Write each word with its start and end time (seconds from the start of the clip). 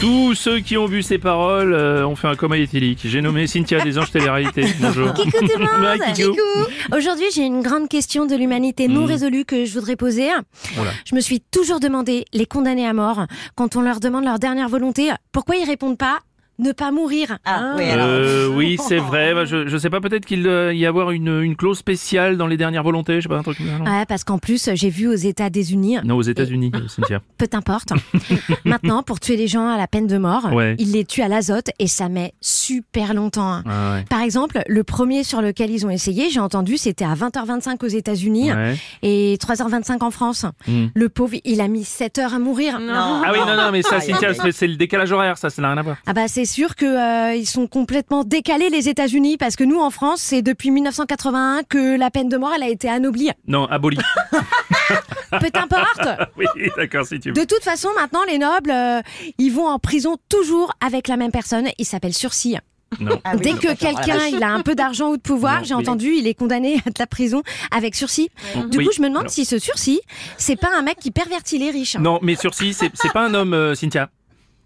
Tous 0.00 0.34
ceux 0.34 0.60
qui 0.60 0.78
ont 0.78 0.86
vu 0.86 1.02
ces 1.02 1.18
paroles 1.18 1.74
euh, 1.74 2.06
ont 2.06 2.16
fait 2.16 2.26
un 2.28 2.34
coma 2.34 2.56
éthylique. 2.56 3.00
J'ai 3.04 3.20
nommé 3.20 3.46
Cynthia 3.46 3.80
des 3.84 3.98
Anges 3.98 4.10
Télé-Réalité. 4.10 4.64
Bonjour. 4.80 5.12
Coucou 5.12 5.30
tout 5.30 5.58
le 5.58 5.64
monde 5.66 5.98
Ouais, 6.00 6.12
Kikou. 6.14 6.96
Aujourd'hui, 6.96 7.26
j'ai 7.34 7.42
une 7.42 7.60
grande 7.60 7.86
question 7.88 8.24
de 8.24 8.34
l'humanité 8.34 8.88
non 8.88 9.02
Mm. 9.02 9.04
résolue 9.04 9.44
que 9.44 9.64
je 9.66 9.74
voudrais 9.74 9.96
poser. 9.96 10.28
Voilà. 10.74 10.90
Je 11.04 11.14
me 11.14 11.20
suis 11.20 11.40
toujours 11.40 11.80
demandé, 11.80 12.24
les 12.32 12.46
condamnés 12.46 12.86
à 12.86 12.94
mort, 12.94 13.26
quand 13.56 13.76
on 13.76 13.82
leur 13.82 14.00
demande 14.00 14.24
leur 14.24 14.38
dernière 14.38 14.68
volonté, 14.70 15.10
pourquoi 15.32 15.56
ils 15.56 15.64
répondent 15.66 15.98
pas 15.98 16.20
ne 16.60 16.72
pas 16.72 16.90
mourir 16.92 17.38
Ah, 17.44 17.74
oui, 17.76 17.84
alors. 17.84 18.06
Euh, 18.08 18.48
oui, 18.54 18.78
c'est 18.86 18.98
vrai. 18.98 19.34
Bah, 19.34 19.44
je, 19.44 19.66
je 19.66 19.76
sais 19.76 19.90
pas, 19.90 20.00
peut-être 20.00 20.24
qu'il 20.26 20.42
doit 20.42 20.72
y 20.74 20.86
avoir 20.86 21.10
une, 21.10 21.40
une 21.42 21.56
clause 21.56 21.78
spéciale 21.78 22.36
dans 22.36 22.46
les 22.46 22.56
dernières 22.56 22.82
volontés. 22.82 23.16
Je 23.16 23.22
sais 23.22 23.28
pas, 23.28 23.38
un 23.38 23.42
truc 23.42 23.58
Ouais, 23.60 24.04
parce 24.08 24.24
qu'en 24.24 24.38
plus, 24.38 24.70
j'ai 24.74 24.90
vu 24.90 25.08
aux 25.08 25.14
États-Unis, 25.14 25.98
Non, 26.04 26.16
aux 26.16 26.22
États-Unis, 26.22 26.70
euh, 26.74 26.88
Cynthia. 26.88 27.20
peu 27.38 27.46
importe. 27.52 27.92
Maintenant, 28.64 29.02
pour 29.02 29.20
tuer 29.20 29.36
les 29.36 29.48
gens 29.48 29.68
à 29.68 29.76
la 29.76 29.86
peine 29.86 30.06
de 30.06 30.18
mort, 30.18 30.52
Ouais. 30.52 30.76
ils 30.78 30.92
les 30.92 31.04
tuent 31.04 31.22
à 31.22 31.28
l'azote 31.28 31.70
et 31.78 31.86
ça 31.86 32.08
met 32.08 32.32
super 32.40 33.14
longtemps. 33.14 33.50
hein. 33.52 33.64
Ah 33.66 33.94
ouais. 33.94 34.04
Par 34.08 34.20
exemple, 34.20 34.62
le 34.66 34.84
premier 34.84 35.24
sur 35.24 35.42
lequel 35.42 35.70
ils 35.70 35.86
ont 35.86 35.90
essayé, 35.90 36.30
j'ai 36.30 36.40
entendu, 36.40 36.76
c'était 36.76 37.04
à 37.04 37.14
20h25 37.14 37.84
aux 37.84 37.88
États-Unis 37.88 38.52
Ouais. 38.52 38.76
et 39.02 39.36
3h25 39.40 40.02
en 40.02 40.10
France. 40.10 40.44
Mm. 40.66 40.86
Le 40.94 41.08
pauvre, 41.08 41.34
il 41.44 41.60
a 41.60 41.68
mis 41.68 41.84
7 41.84 42.18
heures 42.18 42.34
à 42.34 42.38
mourir. 42.38 42.78
Non. 42.80 43.22
Ah 43.24 43.30
oui, 43.32 43.38
non, 43.46 43.56
non, 43.56 43.70
mais 43.72 43.82
ça, 43.82 43.96
Ah, 43.96 44.00
Cynthia, 44.00 44.32
c'est 44.52 44.66
le 44.66 44.76
décalage 44.76 45.12
horaire, 45.12 45.38
ça, 45.38 45.50
ça 45.50 45.60
n'a 45.62 45.68
rien 45.68 45.78
à 45.78 45.82
voir. 45.82 45.96
Ah 46.06 46.12
bah 46.12 46.28
c'est 46.28 46.44
sûr 46.50 46.74
que 46.76 46.84
euh, 46.84 47.34
ils 47.34 47.46
sont 47.46 47.66
complètement 47.66 48.24
décalés 48.24 48.68
les 48.70 48.88
États-Unis 48.88 49.36
parce 49.36 49.56
que 49.56 49.64
nous 49.64 49.78
en 49.80 49.90
France 49.90 50.20
c'est 50.20 50.42
depuis 50.42 50.70
1981 50.70 51.62
que 51.68 51.96
la 51.96 52.10
peine 52.10 52.28
de 52.28 52.36
mort 52.36 52.52
elle 52.54 52.62
a 52.62 52.68
été 52.68 52.88
anoblie. 52.88 53.30
Non, 53.46 53.66
aboli. 53.66 53.98
Peu 55.30 55.48
importe. 55.54 56.08
oui, 56.36 56.46
d'accord, 56.76 57.06
si 57.06 57.20
tu 57.20 57.28
veux. 57.28 57.34
De 57.34 57.44
toute 57.44 57.62
façon 57.62 57.88
maintenant 57.96 58.24
les 58.26 58.38
nobles 58.38 58.70
euh, 58.70 59.00
ils 59.38 59.50
vont 59.50 59.66
en 59.68 59.78
prison 59.78 60.16
toujours 60.28 60.72
avec 60.84 61.08
la 61.08 61.16
même 61.16 61.30
personne. 61.30 61.68
Il 61.78 61.84
s'appelle 61.84 62.14
sursis. 62.14 62.56
Non. 62.98 63.20
Ah 63.22 63.32
oui, 63.34 63.40
Dès 63.42 63.52
que 63.52 63.72
quelqu'un 63.76 64.26
il 64.32 64.42
a 64.42 64.50
un 64.52 64.62
peu 64.62 64.74
d'argent 64.74 65.10
ou 65.10 65.16
de 65.16 65.22
pouvoir, 65.22 65.62
j'ai 65.62 65.74
oui. 65.74 65.80
entendu, 65.80 66.12
il 66.16 66.26
est 66.26 66.34
condamné 66.34 66.82
à 66.84 66.90
de 66.90 66.94
la 66.98 67.06
prison 67.06 67.42
avec 67.70 67.94
sursis. 67.94 68.30
Du 68.70 68.78
Oui. 68.78 68.86
coup 68.86 68.92
je 68.92 69.00
me 69.00 69.08
demande 69.08 69.28
si 69.30 69.44
ce 69.44 69.58
sursis 69.60 70.00
c'est 70.36 70.56
pas 70.56 70.70
un 70.76 70.82
mec 70.82 70.96
qui 70.98 71.12
pervertit 71.12 71.58
les 71.58 71.70
riches. 71.70 71.96
Non, 71.96 72.18
mais 72.22 72.34
sursis, 72.34 72.74
c'est 72.74 72.90
c'est 72.94 73.12
pas 73.12 73.24
un 73.24 73.34
homme, 73.34 73.54
euh, 73.54 73.74
Cynthia. 73.76 74.10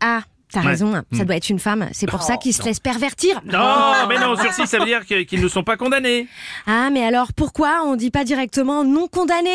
Ah 0.01 0.23
t'as 0.55 0.61
Ouais. 0.63 0.69
raison, 0.69 0.93
ça 0.93 1.03
Mm. 1.23 1.25
doit 1.27 1.37
être 1.37 1.51
une 1.51 1.59
femme. 1.59 1.89
C'est 1.93 2.07
pour 2.09 2.23
ça 2.23 2.37
qu'il 2.37 2.55
se 2.55 2.63
laisse 2.63 2.81
pervertir. 2.81 3.41
Non, 3.45 4.07
mais 4.09 4.19
non, 4.19 4.37
sursis, 4.37 4.67
ça 4.67 4.79
veut 4.79 4.87
dire 4.87 5.05
qu'ils 5.05 5.43
ne 5.43 5.49
sont 5.49 5.63
pas 5.65 5.77
condamnés. 5.77 6.27
Ah 6.67 6.89
mais 6.91 7.05
alors 7.05 7.33
pourquoi 7.35 7.83
on 7.85 7.97
dit 7.97 8.11
pas 8.11 8.25
directement 8.25 8.85
non 8.85 9.09
condamné 9.09 9.51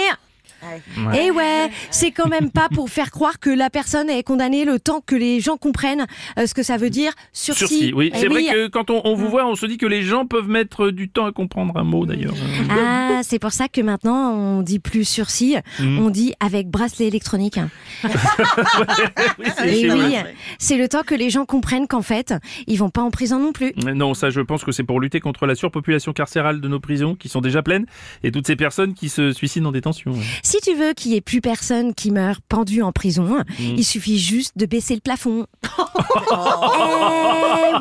Ouais. 0.63 1.25
Eh 1.27 1.31
ouais, 1.31 1.69
c'est 1.91 2.11
quand 2.11 2.27
même 2.27 2.51
pas 2.51 2.67
pour 2.69 2.89
faire 2.89 3.11
croire 3.11 3.39
que 3.39 3.49
la 3.49 3.69
personne 3.69 4.09
est 4.09 4.23
condamnée 4.23 4.65
le 4.65 4.79
temps 4.79 5.01
que 5.05 5.15
les 5.15 5.39
gens 5.39 5.57
comprennent 5.57 6.05
euh, 6.37 6.45
ce 6.47 6.53
que 6.53 6.63
ça 6.63 6.77
veut 6.77 6.89
dire 6.89 7.13
sursis. 7.33 7.59
Sursis, 7.67 7.93
oui. 7.93 8.11
Eh 8.13 8.17
C'est 8.19 8.27
vrai 8.27 8.43
que 8.43 8.67
quand 8.67 8.89
on, 8.89 9.01
on 9.05 9.15
vous 9.15 9.29
voit, 9.29 9.45
on 9.47 9.55
se 9.55 9.65
dit 9.65 9.77
que 9.77 9.85
les 9.85 10.01
gens 10.03 10.25
peuvent 10.25 10.47
mettre 10.49 10.89
du 10.89 11.09
temps 11.09 11.25
à 11.25 11.31
comprendre 11.31 11.77
un 11.77 11.83
mot, 11.83 12.05
d'ailleurs. 12.05 12.33
Ah, 12.69 13.21
c'est 13.23 13.39
pour 13.39 13.51
ça 13.51 13.67
que 13.67 13.81
maintenant 13.81 14.31
on 14.33 14.61
dit 14.61 14.79
plus 14.79 15.05
sursis, 15.07 15.55
Mm. 15.79 15.99
on 15.99 16.09
dit 16.09 16.33
avec 16.39 16.67
bracelet 16.69 17.07
électronique. 17.07 17.59
oui, 18.03 19.45
c'est 19.57 19.69
Et 19.69 19.81
chez 19.81 19.91
oui, 19.91 19.99
vous. 19.99 20.15
c'est 20.57 20.77
le 20.77 20.87
temps 20.87 21.03
que 21.03 21.15
les 21.15 21.29
gens 21.29 21.45
comprennent 21.45 21.87
qu'en 21.87 22.01
fait, 22.01 22.33
ils 22.67 22.77
vont 22.77 22.89
pas 22.89 23.01
en 23.01 23.11
prison 23.11 23.39
non 23.39 23.51
plus. 23.53 23.73
Non, 23.95 24.13
ça, 24.13 24.29
je 24.29 24.41
pense 24.41 24.63
que 24.63 24.71
c'est 24.71 24.83
pour 24.83 24.99
lutter 24.99 25.19
contre 25.19 25.45
la 25.45 25.55
surpopulation 25.55 26.13
carcérale 26.13 26.61
de 26.61 26.67
nos 26.67 26.79
prisons, 26.79 27.15
qui 27.15 27.29
sont 27.29 27.41
déjà 27.41 27.61
pleines, 27.61 27.85
et 28.23 28.31
toutes 28.31 28.47
ces 28.47 28.55
personnes 28.55 28.93
qui 28.93 29.09
se 29.09 29.31
suicident 29.31 29.69
en 29.69 29.71
détention. 29.71 30.11
ouais. 30.11 30.19
Si 30.49 30.57
tu 30.61 30.73
veux 30.73 30.93
qu'il 30.93 31.11
y 31.11 31.15
ait 31.15 31.21
plus 31.21 31.41
personne 31.41 31.93
qui 31.93 32.09
meurt 32.09 32.39
pendu 32.49 32.81
en 32.81 32.91
prison, 32.91 33.43
Mm. 33.59 33.75
il 33.77 33.85
suffit 33.85 34.17
juste 34.17 34.53
de 34.57 34.65
baisser 34.65 34.95
le 34.95 35.01
plafond. 35.01 35.45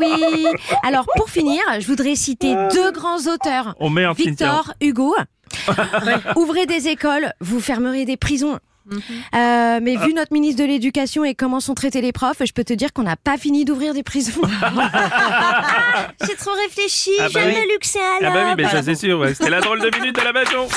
Eh 0.00 0.04
oui. 0.04 0.44
Alors 0.84 1.06
pour 1.16 1.28
finir, 1.30 1.60
je 1.80 1.86
voudrais 1.86 2.14
citer 2.14 2.54
deux 2.74 2.92
grands 2.92 3.18
auteurs. 3.32 3.74
Victor 4.16 4.74
Hugo. 4.82 5.14
Ouvrez 6.36 6.66
des 6.66 6.88
écoles, 6.88 7.32
vous 7.40 7.60
fermerez 7.60 8.04
des 8.04 8.16
prisons. 8.16 8.58
Mhm. 8.86 8.98
Euh, 9.34 9.80
mais 9.82 9.96
Ah. 9.98 10.06
vu 10.06 10.12
notre 10.14 10.32
ministre 10.32 10.62
de 10.62 10.66
l'Éducation 10.68 11.24
et 11.24 11.34
comment 11.34 11.60
sont 11.60 11.74
traités 11.74 12.00
les 12.00 12.12
profs, 12.12 12.42
je 12.46 12.52
peux 12.52 12.64
te 12.64 12.72
dire 12.74 12.92
qu'on 12.92 13.02
n'a 13.02 13.16
pas 13.16 13.36
fini 13.38 13.64
d'ouvrir 13.64 13.92
des 13.94 14.02
prisons. 14.02 14.40
J'ai 16.26 16.34
trop 16.36 16.52
réfléchi, 16.64 17.10
Ah 17.18 17.24
bah 17.24 17.28
j'aime 17.32 17.48
oui. 17.48 17.54
le 17.66 17.72
luxe 17.74 17.96
et 17.96 17.98
Ah 18.24 18.30
bah 18.30 18.44
oui, 18.48 18.54
mais 18.56 18.68
ça 18.68 18.82
c'est 18.82 18.94
sûr, 18.94 19.18
ouais. 19.20 19.34
c'était 19.34 19.50
la 19.50 19.60
drôle 19.60 19.80
de 19.80 19.90
minute 19.98 20.16
de 20.16 20.20
la 20.22 20.32
Bajon. 20.32 20.68